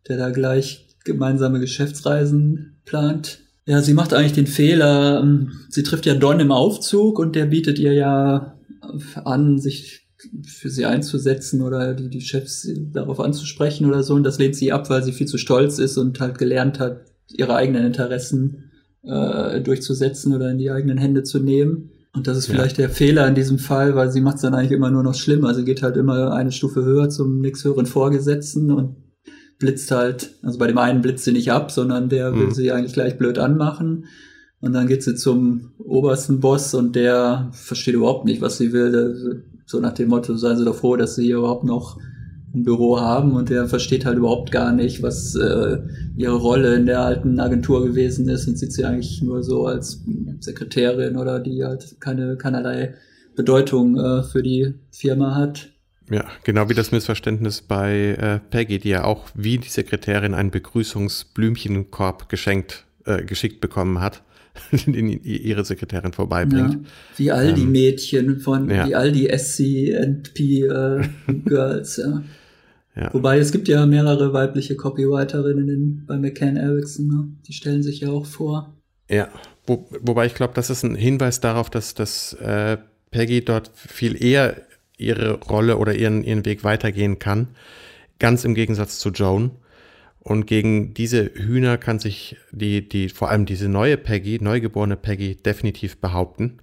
[0.07, 3.39] der da gleich gemeinsame Geschäftsreisen plant.
[3.65, 7.45] Ja, sie macht eigentlich den Fehler, ähm, sie trifft ja Don im Aufzug und der
[7.45, 8.55] bietet ihr ja
[9.23, 10.08] an, sich
[10.45, 14.15] für sie einzusetzen oder die, die Chefs darauf anzusprechen oder so.
[14.15, 17.05] Und das lehnt sie ab, weil sie viel zu stolz ist und halt gelernt hat,
[17.27, 18.71] ihre eigenen Interessen
[19.03, 21.91] äh, durchzusetzen oder in die eigenen Hände zu nehmen.
[22.13, 22.87] Und das ist vielleicht ja.
[22.87, 25.53] der Fehler in diesem Fall, weil sie macht es dann eigentlich immer nur noch schlimmer.
[25.53, 28.97] Sie geht halt immer eine Stufe höher zum nix höheren Vorgesetzten und
[29.59, 32.51] blitzt halt, also bei dem einen blitzt sie nicht ab, sondern der will mhm.
[32.51, 34.05] sie eigentlich gleich blöd anmachen.
[34.61, 39.45] Und dann geht sie zum obersten Boss und der versteht überhaupt nicht, was sie will.
[39.69, 41.99] So nach dem Motto, seien sie doch froh, dass sie hier überhaupt noch
[42.55, 43.33] ein Büro haben.
[43.33, 45.77] Und der versteht halt überhaupt gar nicht, was äh,
[46.17, 48.47] ihre Rolle in der alten Agentur gewesen ist.
[48.47, 50.03] Und sieht sie eigentlich nur so als
[50.39, 52.95] Sekretärin oder die halt keine keinerlei
[53.35, 55.69] Bedeutung äh, für die Firma hat.
[56.09, 60.49] Ja, genau wie das Missverständnis bei äh, Peggy, die ja auch wie die Sekretärin einen
[60.49, 64.23] Begrüßungsblümchenkorb geschenkt, äh, geschickt bekommen hat,
[65.23, 66.73] ihre Sekretärin vorbeibringt.
[66.73, 66.79] Ja,
[67.17, 68.87] wie all die ähm, Mädchen von, ja.
[68.87, 71.01] wie all die SC&P äh,
[71.45, 72.23] Girls, ja.
[72.95, 73.13] ja.
[73.13, 77.27] Wobei es gibt ja mehrere weibliche Copywriterinnen in, bei McCann Erickson, ne?
[77.47, 78.73] die stellen sich ja auch vor.
[79.09, 79.29] Ja,
[79.65, 82.77] Wo, wobei ich glaube, das ist ein Hinweis darauf, dass, dass äh,
[83.11, 84.57] Peggy dort viel eher
[84.97, 87.47] ihre Rolle oder ihren, ihren Weg weitergehen kann.
[88.19, 89.51] Ganz im Gegensatz zu Joan.
[90.19, 95.35] Und gegen diese Hühner kann sich die, die, vor allem diese neue Peggy, neugeborene Peggy,
[95.35, 96.59] definitiv behaupten.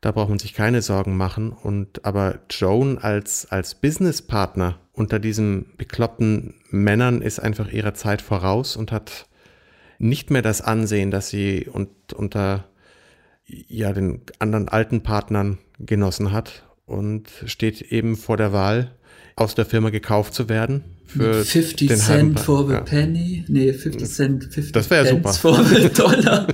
[0.00, 1.52] Da braucht man sich keine Sorgen machen.
[1.52, 8.76] Und aber Joan als, als Businesspartner unter diesen bekloppten Männern ist einfach ihrer Zeit voraus
[8.76, 9.26] und hat
[9.98, 12.68] nicht mehr das Ansehen, das sie und, unter
[13.46, 18.92] ja, den anderen alten Partnern genossen hat und steht eben vor der Wahl,
[19.38, 20.84] aus der Firma gekauft zu werden.
[21.06, 22.80] Für 50 Cent for the ja.
[22.80, 23.44] penny?
[23.48, 25.32] Nee, 50 Cent, 50 das wäre super.
[25.32, 26.48] for the dollar.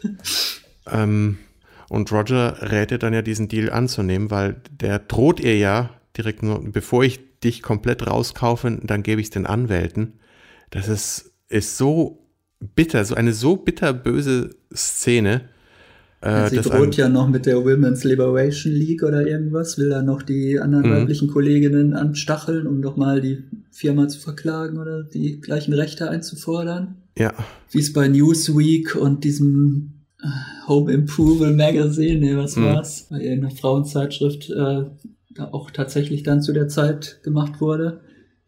[0.90, 1.38] ähm,
[1.88, 6.42] und Roger rät ihr dann ja diesen Deal anzunehmen, weil der droht ihr ja direkt
[6.42, 10.20] nur, bevor ich dich komplett rauskaufe, dann gebe ich es den Anwälten.
[10.70, 12.28] Das ist, ist so
[12.60, 15.48] bitter, so eine so bitterböse Szene.
[16.20, 20.22] Äh, sie droht ja noch mit der Women's Liberation League oder irgendwas, will da noch
[20.22, 20.94] die anderen mhm.
[20.94, 26.96] weiblichen Kolleginnen anstacheln, um doch mal die Firma zu verklagen oder die gleichen Rechte einzufordern.
[27.16, 27.32] Ja.
[27.70, 30.26] Wie es bei Newsweek und diesem äh,
[30.68, 32.64] Home Improval Magazine, ne, was mhm.
[32.64, 34.84] war's, bei irgendeiner Frauenzeitschrift äh,
[35.34, 38.00] da auch tatsächlich dann zu der Zeit gemacht wurde,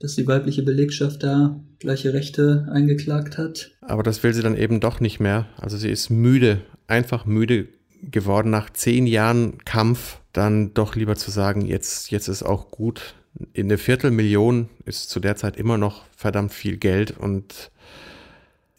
[0.03, 3.71] dass die weibliche Belegschaft da gleiche Rechte eingeklagt hat.
[3.81, 5.47] Aber das will sie dann eben doch nicht mehr.
[5.57, 7.69] Also sie ist müde einfach müde
[8.03, 13.15] geworden, nach zehn Jahren Kampf dann doch lieber zu sagen, jetzt, jetzt ist auch gut.
[13.53, 17.71] In der Viertelmillion ist zu der Zeit immer noch verdammt viel Geld und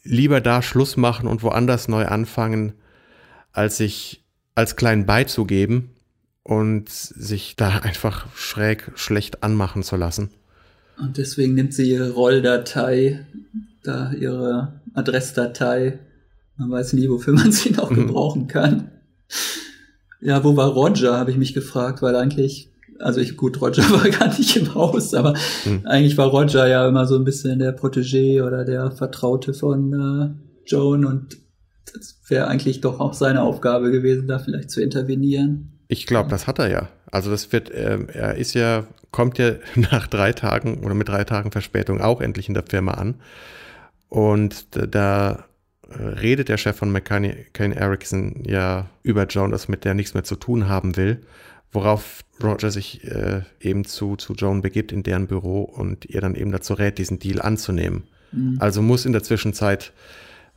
[0.04, 2.74] lieber da Schluss machen und woanders neu anfangen,
[3.52, 4.24] als sich
[4.56, 5.92] als klein beizugeben
[6.44, 10.30] und sich da einfach schräg schlecht anmachen zu lassen.
[10.97, 13.25] Und deswegen nimmt sie ihre Rolldatei,
[13.84, 15.99] da ihre Adressdatei
[16.58, 17.95] man weiß nie, wofür man sie noch mhm.
[17.95, 18.91] gebrauchen kann.
[20.21, 24.10] Ja, wo war Roger, habe ich mich gefragt, weil eigentlich, also ich, gut, Roger war
[24.10, 25.34] gar nicht im Haus, aber
[25.65, 25.82] mhm.
[25.86, 30.69] eigentlich war Roger ja immer so ein bisschen der Protégé oder der Vertraute von äh,
[30.69, 31.38] Joan und
[31.93, 35.73] das wäre eigentlich doch auch seine Aufgabe gewesen, da vielleicht zu intervenieren.
[35.88, 36.89] Ich glaube, das hat er ja.
[37.12, 41.24] Also das wird, äh, er ist ja, kommt ja nach drei Tagen oder mit drei
[41.24, 43.15] Tagen Verspätung auch endlich in der Firma an.
[44.10, 45.46] Und da
[45.89, 50.24] äh, redet der Chef von McCain Erickson ja über Joan, dass mit der nichts mehr
[50.24, 51.24] zu tun haben will,
[51.72, 56.36] worauf Roger sich äh, eben zu, zu Joan begibt in deren Büro und ihr dann
[56.36, 58.04] eben dazu rät, diesen Deal anzunehmen.
[58.32, 58.58] Mhm.
[58.60, 59.93] Also muss in der Zwischenzeit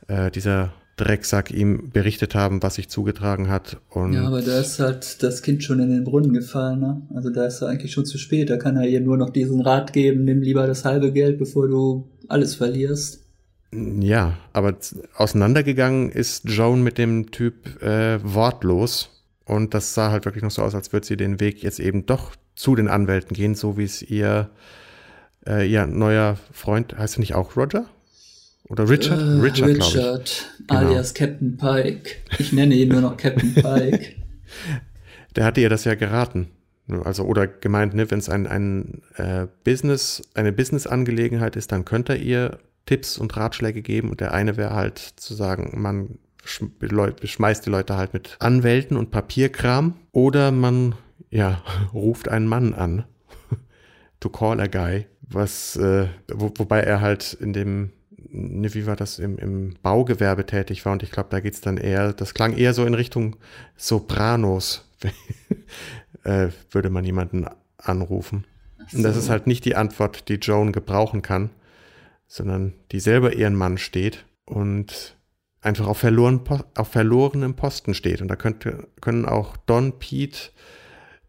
[0.07, 3.77] äh, dieser Drecksack ihm berichtet haben, was sich zugetragen hat.
[3.89, 6.79] Und ja, aber da ist halt das Kind schon in den Brunnen gefallen.
[6.79, 7.01] Ne?
[7.13, 8.49] Also da ist er eigentlich schon zu spät.
[8.49, 11.67] Da kann er ihr nur noch diesen Rat geben, nimm lieber das halbe Geld, bevor
[11.67, 13.23] du alles verlierst.
[13.71, 14.75] Ja, aber
[15.15, 19.09] auseinandergegangen ist Joan mit dem Typ äh, wortlos.
[19.45, 22.05] Und das sah halt wirklich noch so aus, als würde sie den Weg jetzt eben
[22.05, 24.49] doch zu den Anwälten gehen, so wie es ihr,
[25.45, 27.85] äh, ihr neuer Freund, heißt er nicht auch Roger?
[28.69, 29.19] Oder Richard?
[29.19, 30.79] Äh, Richard, Richard genau.
[30.79, 32.15] alias Captain Pike.
[32.39, 34.15] Ich nenne ihn nur noch Captain Pike.
[35.35, 36.47] Der hatte ihr das ja geraten.
[37.03, 42.13] Also, oder gemeint, ne, wenn es ein, ein äh, Business, eine Business-Angelegenheit ist, dann könnte
[42.13, 44.09] er ihr Tipps und Ratschläge geben.
[44.09, 49.11] Und der eine wäre halt zu sagen, man schmeißt die Leute halt mit Anwälten und
[49.11, 49.95] Papierkram.
[50.11, 50.95] Oder man,
[51.29, 51.61] ja,
[51.93, 53.03] ruft einen Mann an.
[54.19, 55.05] to call a guy.
[55.29, 57.91] Was, äh, wo, wobei er halt in dem,
[58.31, 60.93] ne, wie war das, im, im Baugewerbe tätig war.
[60.93, 63.35] Und ich glaube, da geht es dann eher, das klang eher so in Richtung
[63.75, 64.89] Sopranos,
[66.23, 67.45] äh, würde man jemanden
[67.77, 68.45] anrufen.
[68.89, 68.97] So.
[68.97, 71.49] Und das ist halt nicht die Antwort, die Joan gebrauchen kann
[72.27, 75.17] sondern die selber ihren Mann steht und
[75.61, 76.41] einfach auf, verloren,
[76.75, 78.21] auf verlorenem Posten steht.
[78.21, 80.51] Und da könnte, können auch Don Pete,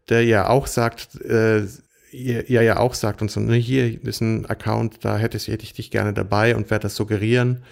[0.09, 1.65] der ja auch sagt, äh,
[2.11, 5.91] ihr ja auch sagt und so, ne, hier ist ein Account, da hätte ich dich
[5.91, 7.63] gerne dabei und werde das suggerieren.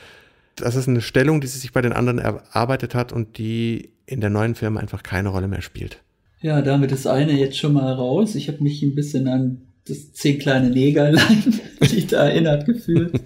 [0.56, 4.21] Das ist eine Stellung, die sie sich bei den anderen erarbeitet hat und die in
[4.21, 6.02] der neuen Firma einfach keine Rolle mehr spielt.
[6.41, 8.36] Ja, damit ist eine jetzt schon mal raus.
[8.36, 13.19] Ich habe mich ein bisschen an das zehn kleine Negerlein sich da erinnert gefühlt.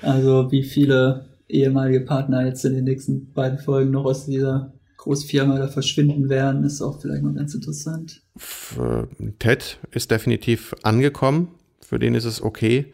[0.00, 4.72] Also wie viele ehemalige Partner jetzt in den nächsten beiden Folgen noch aus dieser
[5.02, 8.22] Großfirma da verschwinden werden, ist auch vielleicht noch ganz interessant.
[8.36, 9.08] Für
[9.40, 11.48] Ted ist definitiv angekommen.
[11.84, 12.92] Für den ist es okay.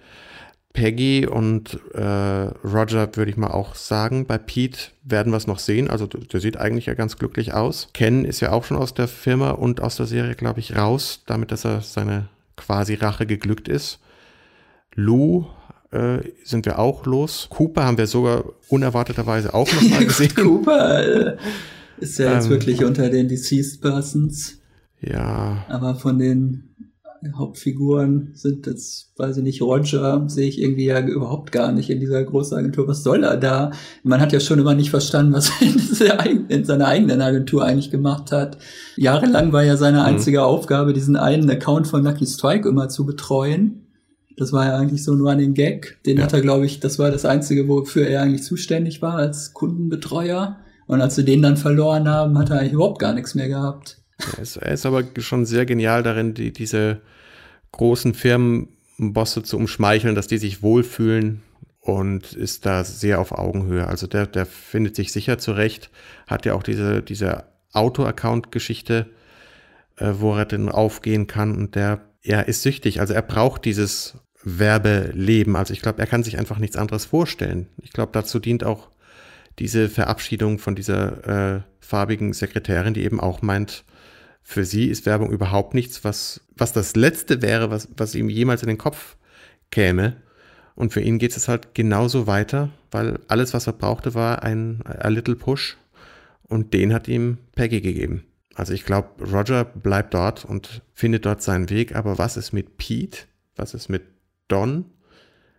[0.72, 4.26] Peggy und äh, Roger würde ich mal auch sagen.
[4.26, 5.90] Bei Pete werden wir es noch sehen.
[5.90, 7.88] Also der sieht eigentlich ja ganz glücklich aus.
[7.92, 11.24] Ken ist ja auch schon aus der Firma und aus der Serie, glaube ich, raus,
[11.26, 13.98] damit dass er seine quasi Rache geglückt ist.
[14.94, 15.46] Lou
[15.90, 17.48] äh, sind wir auch los.
[17.50, 20.34] Cooper haben wir sogar unerwarteterweise auch noch mal gesehen.
[20.34, 21.36] Cooper äh,
[22.00, 24.58] ist ja jetzt ähm, wirklich unter den Deceased Persons.
[25.00, 25.64] Ja.
[25.68, 26.68] Aber von den
[27.36, 32.00] Hauptfiguren sind jetzt, weiß ich nicht, Roger sehe ich irgendwie ja überhaupt gar nicht in
[32.00, 32.86] dieser Großagentur.
[32.86, 33.72] Was soll er da?
[34.04, 35.50] Man hat ja schon immer nicht verstanden, was
[36.00, 38.58] er in, seiner eigenen Agentur eigentlich gemacht hat.
[38.96, 40.04] Jahrelang war ja seine mhm.
[40.04, 40.44] einzige mhm.
[40.44, 43.86] Aufgabe, diesen einen Account von Lucky Strike immer zu betreuen.
[44.36, 45.98] Das war ja eigentlich so ein Running Gag.
[46.06, 46.24] Den ja.
[46.24, 50.58] hat er, glaube ich, das war das Einzige, wofür er eigentlich zuständig war als Kundenbetreuer.
[50.88, 53.98] Und als sie den dann verloren haben, hat er eigentlich überhaupt gar nichts mehr gehabt.
[54.36, 57.02] Er ist, er ist aber schon sehr genial darin, die, diese
[57.72, 61.42] großen Firmenbosse zu umschmeicheln, dass die sich wohlfühlen
[61.80, 63.86] und ist da sehr auf Augenhöhe.
[63.86, 65.90] Also der, der findet sich sicher zurecht,
[66.26, 69.10] hat ja auch diese, diese Auto-Account-Geschichte,
[69.96, 73.00] äh, wo er denn aufgehen kann und der, er ist süchtig.
[73.00, 75.54] Also er braucht dieses Werbeleben.
[75.54, 77.68] Also ich glaube, er kann sich einfach nichts anderes vorstellen.
[77.82, 78.88] Ich glaube, dazu dient auch
[79.58, 83.84] diese Verabschiedung von dieser äh, farbigen Sekretärin, die eben auch meint,
[84.42, 88.62] für sie ist Werbung überhaupt nichts, was, was das Letzte wäre, was, was ihm jemals
[88.62, 89.16] in den Kopf
[89.70, 90.16] käme.
[90.74, 94.82] Und für ihn geht es halt genauso weiter, weil alles, was er brauchte, war ein
[94.86, 95.76] a little push.
[96.44, 98.24] Und den hat ihm Peggy gegeben.
[98.54, 101.94] Also ich glaube, Roger bleibt dort und findet dort seinen Weg.
[101.94, 103.26] Aber was ist mit Pete?
[103.54, 104.02] Was ist mit
[104.48, 104.86] Don?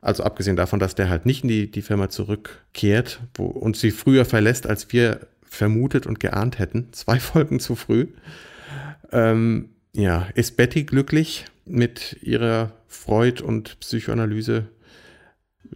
[0.01, 3.91] Also abgesehen davon, dass der halt nicht in die, die Firma zurückkehrt wo, und sie
[3.91, 6.87] früher verlässt, als wir vermutet und geahnt hätten.
[6.91, 8.07] Zwei Folgen zu früh.
[9.11, 14.65] Ähm, ja, ist Betty glücklich mit ihrer Freud- und Psychoanalyse?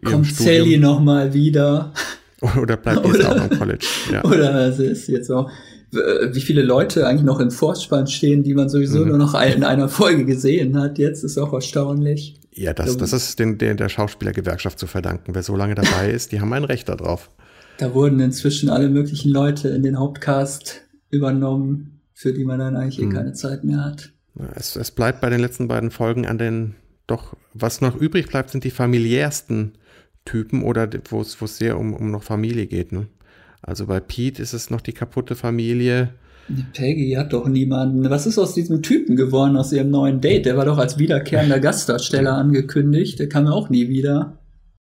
[0.04, 0.64] Kommt Studium?
[0.64, 1.94] Sally nochmal wieder?
[2.62, 3.86] Oder bleibt jetzt auch am College?
[4.12, 4.24] Ja.
[4.26, 5.50] Oder es ist jetzt auch,
[5.92, 9.10] wie viele Leute eigentlich noch im Vorspann stehen, die man sowieso mhm.
[9.10, 10.98] nur noch in einer Folge gesehen hat.
[10.98, 12.36] Jetzt ist auch erstaunlich.
[12.56, 15.34] Ja, das, das ist den, den, der Schauspielergewerkschaft zu verdanken.
[15.34, 17.32] Wer so lange dabei ist, die haben ein Recht darauf.
[17.80, 23.00] Da wurden inzwischen alle möglichen Leute in den Hauptcast übernommen für die man dann eigentlich
[23.00, 23.14] eh hm.
[23.14, 24.12] keine Zeit mehr hat.
[24.56, 28.50] Es, es bleibt bei den letzten beiden Folgen an den, doch, was noch übrig bleibt,
[28.50, 29.74] sind die familiärsten
[30.26, 32.92] Typen oder wo es sehr um, um noch Familie geht.
[32.94, 33.08] Ne?
[33.62, 36.14] Also bei Pete ist es noch die kaputte Familie.
[36.74, 38.10] Peggy hat doch niemanden.
[38.10, 40.46] Was ist aus diesem Typen geworden, aus ihrem neuen Date?
[40.46, 43.20] Der war doch als wiederkehrender Gastdarsteller angekündigt.
[43.20, 44.40] Der kam auch nie wieder.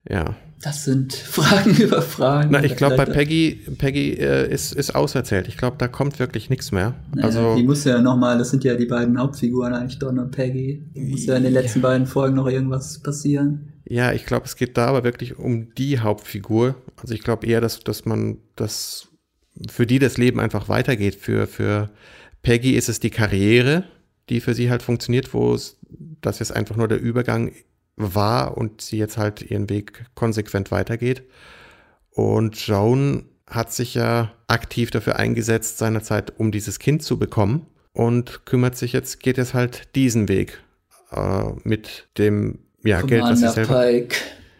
[0.08, 0.36] Ja.
[0.62, 2.50] Das sind Fragen über Fragen.
[2.52, 5.48] Na, ich glaube, bei Peggy, Peggy äh, ist, ist auserzählt.
[5.48, 6.96] Ich glaube, da kommt wirklich nichts mehr.
[7.14, 10.32] Naja, also, die muss ja nochmal, das sind ja die beiden Hauptfiguren eigentlich, Don und
[10.32, 10.86] Peggy.
[10.96, 11.90] Muss ja in den letzten ja.
[11.90, 13.74] beiden Folgen noch irgendwas passieren.
[13.86, 16.76] Ja, ich glaube, es geht da aber wirklich um die Hauptfigur.
[16.98, 19.09] Also ich glaube eher, dass, dass man das
[19.70, 21.16] für die das Leben einfach weitergeht.
[21.16, 21.90] Für, für
[22.42, 23.84] Peggy ist es die Karriere,
[24.30, 25.78] die für sie halt funktioniert, wo es,
[26.22, 27.52] das jetzt einfach nur der Übergang
[27.96, 31.24] war und sie jetzt halt ihren Weg konsequent weitergeht.
[32.12, 38.46] Und Joan hat sich ja aktiv dafür eingesetzt, seinerzeit, um dieses Kind zu bekommen und
[38.46, 40.62] kümmert sich jetzt, geht es halt diesen Weg
[41.12, 43.82] äh, mit dem ja, Geld, was sie selber.
[43.82, 44.16] Pike.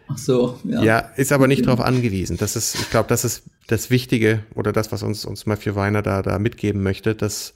[0.10, 0.84] Ach so, ja.
[0.84, 2.38] Ja, ist aber nicht darauf angewiesen.
[2.38, 6.02] Das ist, ich glaube, das ist das Wichtige oder das, was uns, uns Matthew Weiner
[6.02, 7.54] da, da mitgeben möchte, dass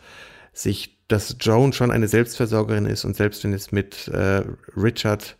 [0.53, 4.43] sich, dass Joan schon eine Selbstversorgerin ist und selbst wenn es mit äh,
[4.77, 5.37] Richard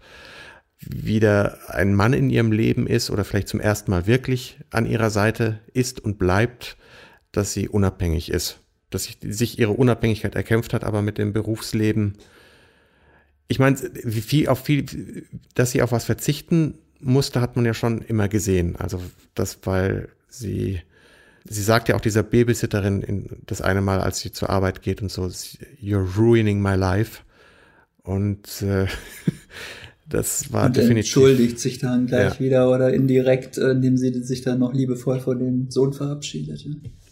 [0.80, 5.12] wieder ein Mann in ihrem Leben ist oder vielleicht zum ersten Mal wirklich an ihrer
[5.12, 6.76] Seite ist und bleibt,
[7.32, 8.60] dass sie unabhängig ist.
[8.90, 12.18] Dass sie sich ihre Unabhängigkeit erkämpft hat, aber mit dem Berufsleben.
[13.48, 17.76] Ich meine, wie viel auf viel, dass sie auf was verzichten musste, hat man ja
[17.76, 18.76] schon immer gesehen.
[18.76, 19.02] Also
[19.36, 20.82] das, weil sie,
[21.46, 25.02] sie sagt ja auch dieser Babysitterin in, das eine Mal, als sie zur Arbeit geht
[25.02, 25.24] und so,
[25.82, 27.22] you're ruining my life.
[28.04, 28.88] Und äh,
[30.10, 31.16] das war und definitiv.
[31.16, 32.40] entschuldigt sich dann gleich ja.
[32.40, 36.66] wieder oder indirekt, äh, indem sie sich dann noch liebevoll von dem Sohn verabschiedet.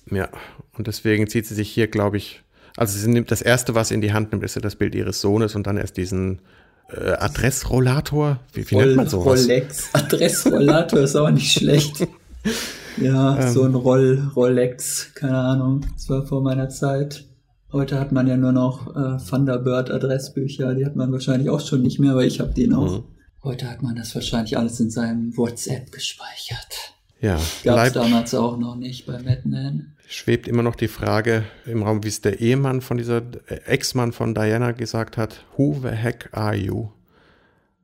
[0.10, 0.30] Ja,
[0.78, 2.44] und deswegen zieht sie sich hier, glaube ich,
[2.78, 4.96] also sie nimmt das erste, was sie in die Hand nimmt, ist ja das Bild
[4.96, 6.42] ihres Sohnes und dann erst diesen
[6.90, 8.40] äh, Adressrollator.
[8.54, 9.44] Wie, wie Roll, nennt man sowas?
[9.44, 9.90] Rolex.
[9.94, 12.08] Adressrollator ist auch nicht schlecht.
[12.98, 13.54] Ja, ähm.
[13.54, 15.86] so ein Roll, Rolex, keine Ahnung.
[15.94, 17.26] Das war vor meiner Zeit.
[17.72, 22.00] Heute hat man ja nur noch äh, Thunderbird-Adressbücher, die hat man wahrscheinlich auch schon nicht
[22.00, 23.00] mehr, aber ich habe die noch.
[23.00, 23.04] Mhm.
[23.44, 26.94] Heute hat man das wahrscheinlich alles in seinem WhatsApp gespeichert.
[27.22, 29.94] Ja, gab es damals auch noch nicht bei Madman.
[30.08, 34.12] Schwebt immer noch die Frage im Raum, wie es der Ehemann von dieser äh, Ex-Mann
[34.12, 36.90] von Diana gesagt hat: Who the heck are you?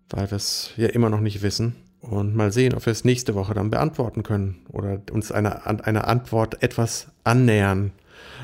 [0.10, 1.76] Weil wir es ja immer noch nicht wissen.
[2.02, 6.06] Und mal sehen, ob wir es nächste Woche dann beantworten können oder uns einer eine
[6.06, 7.92] Antwort etwas annähern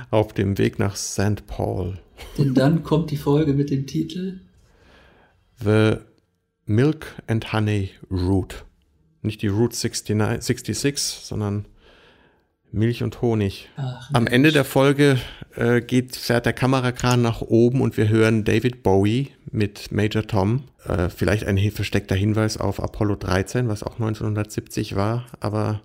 [0.09, 1.45] auf dem Weg nach St.
[1.47, 1.99] Paul.
[2.37, 4.39] Denn dann kommt die Folge mit dem Titel
[5.63, 5.97] The
[6.65, 8.57] Milk and Honey Route.
[9.21, 11.65] Nicht die Route 69, 66, sondern
[12.73, 13.69] Milch und Honig.
[13.77, 15.17] Ach, Am Ende der Folge
[15.55, 20.63] äh, geht, fährt der Kamerakran nach oben und wir hören David Bowie mit Major Tom.
[20.85, 25.81] Äh, vielleicht ein versteckter Hinweis auf Apollo 13, was auch 1970 war, aber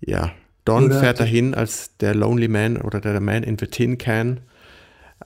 [0.00, 0.32] ja,
[0.64, 4.40] Don oder fährt dahin als der Lonely Man oder der Man in the Tin Can.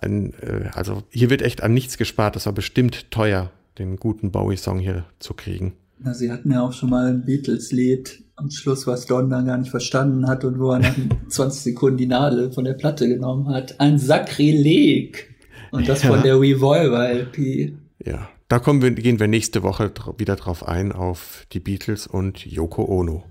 [0.01, 2.35] Ein, äh, also hier wird echt an nichts gespart.
[2.35, 5.75] Das war bestimmt teuer, den guten Bowie-Song hier zu kriegen.
[5.99, 9.59] Na, sie hatten ja auch schon mal ein Beatles-Lied am Schluss, was Don dann gar
[9.59, 10.95] nicht verstanden hat und wo er nach
[11.29, 13.81] 20 Sekunden die Nadel von der Platte genommen hat.
[13.81, 15.35] Ein Sakrileg.
[15.71, 16.11] Und das ja.
[16.11, 17.73] von der Revolver-LP.
[18.05, 22.45] Ja, da kommen wir, gehen wir nächste Woche wieder drauf ein, auf die Beatles und
[22.45, 23.25] Yoko Ono.